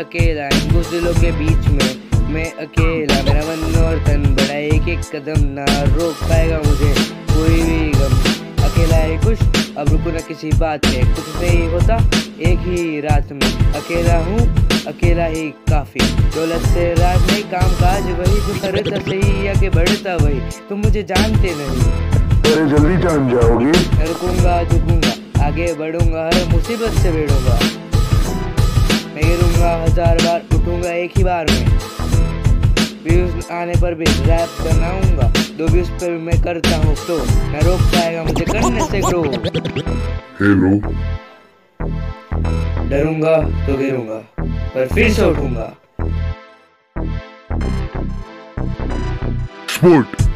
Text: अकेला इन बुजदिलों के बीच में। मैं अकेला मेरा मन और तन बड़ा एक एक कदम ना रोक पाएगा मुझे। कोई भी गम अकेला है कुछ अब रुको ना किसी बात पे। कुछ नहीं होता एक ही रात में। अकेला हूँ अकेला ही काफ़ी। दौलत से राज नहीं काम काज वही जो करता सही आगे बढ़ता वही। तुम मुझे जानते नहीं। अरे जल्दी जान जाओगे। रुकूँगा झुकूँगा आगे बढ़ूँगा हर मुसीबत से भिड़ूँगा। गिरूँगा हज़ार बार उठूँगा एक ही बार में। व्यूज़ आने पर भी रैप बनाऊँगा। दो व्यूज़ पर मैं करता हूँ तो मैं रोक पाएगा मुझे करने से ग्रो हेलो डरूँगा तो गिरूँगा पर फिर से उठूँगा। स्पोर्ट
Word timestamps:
अकेला 0.00 0.46
इन 0.48 0.72
बुजदिलों 0.72 1.12
के 1.14 1.30
बीच 1.38 1.66
में। 1.68 1.90
मैं 2.34 2.50
अकेला 2.62 3.22
मेरा 3.22 3.40
मन 3.44 3.74
और 3.78 3.98
तन 4.04 4.22
बड़ा 4.34 4.54
एक 4.56 4.88
एक 4.88 5.00
कदम 5.14 5.42
ना 5.56 5.64
रोक 5.96 6.22
पाएगा 6.28 6.58
मुझे। 6.66 6.92
कोई 7.32 7.62
भी 7.62 7.90
गम 7.92 8.14
अकेला 8.64 8.96
है 8.96 9.16
कुछ 9.24 9.76
अब 9.78 9.88
रुको 9.88 10.10
ना 10.10 10.20
किसी 10.28 10.50
बात 10.58 10.86
पे। 10.86 11.02
कुछ 11.14 11.28
नहीं 11.36 11.66
होता 11.68 11.96
एक 12.50 12.58
ही 12.68 13.00
रात 13.00 13.32
में। 13.32 13.50
अकेला 13.80 14.16
हूँ 14.24 14.38
अकेला 14.88 15.24
ही 15.34 15.48
काफ़ी। 15.70 16.00
दौलत 16.36 16.66
से 16.68 16.92
राज 16.94 17.26
नहीं 17.30 17.42
काम 17.50 17.74
काज 17.80 18.10
वही 18.20 18.40
जो 18.46 18.58
करता 18.62 19.00
सही 19.00 19.48
आगे 19.48 19.70
बढ़ता 19.70 20.16
वही। 20.16 20.40
तुम 20.68 20.80
मुझे 20.80 21.02
जानते 21.12 21.54
नहीं। 21.58 21.90
अरे 22.30 22.66
जल्दी 22.70 22.96
जान 23.02 23.28
जाओगे। 23.30 23.72
रुकूँगा 24.06 24.62
झुकूँगा 24.64 25.44
आगे 25.46 25.72
बढ़ूँगा 25.74 26.26
हर 26.26 26.48
मुसीबत 26.48 26.98
से 27.02 27.12
भिड़ूँगा। 27.12 27.58
गिरूँगा 29.70 29.82
हज़ार 29.82 30.16
बार 30.22 30.40
उठूँगा 30.54 30.92
एक 30.92 31.12
ही 31.16 31.22
बार 31.24 31.46
में। 31.50 31.66
व्यूज़ 33.02 33.50
आने 33.52 33.74
पर 33.82 33.94
भी 33.94 34.04
रैप 34.04 34.56
बनाऊँगा। 34.60 35.26
दो 35.58 35.66
व्यूज़ 35.72 35.90
पर 36.00 36.10
मैं 36.26 36.40
करता 36.42 36.76
हूँ 36.76 36.94
तो 37.06 37.18
मैं 37.52 37.60
रोक 37.62 37.80
पाएगा 37.92 38.22
मुझे 38.24 38.44
करने 38.44 38.86
से 38.86 39.00
ग्रो 39.00 39.22
हेलो 40.40 40.72
डरूँगा 42.90 43.36
तो 43.66 43.76
गिरूँगा 43.78 44.18
पर 44.74 44.88
फिर 44.94 45.12
से 45.12 45.30
उठूँगा। 45.30 45.68
स्पोर्ट 49.68 50.29